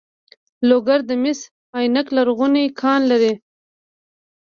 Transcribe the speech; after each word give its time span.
لوګر 0.69 0.99
د 1.09 1.11
مس 1.23 1.39
عینک 1.77 2.07
لرغونی 2.17 2.65
کان 2.79 3.01
لري 3.11 3.33